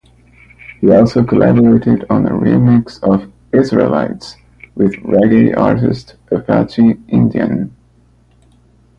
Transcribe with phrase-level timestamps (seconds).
[0.79, 4.35] He also collaborated on a remix of "Israelites"
[4.73, 7.71] with reggae artist Apache Indian.